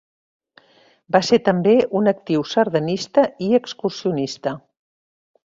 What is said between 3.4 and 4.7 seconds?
i excursionista.